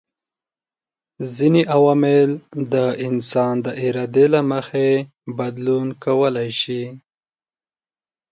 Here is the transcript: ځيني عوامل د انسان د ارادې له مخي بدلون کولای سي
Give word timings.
ځيني 1.35 1.63
عوامل 1.75 2.29
د 2.73 2.75
انسان 3.07 3.53
د 3.65 3.67
ارادې 3.85 4.25
له 4.33 4.41
مخي 4.51 4.91
بدلون 5.37 5.87
کولای 6.03 6.49
سي 6.61 6.83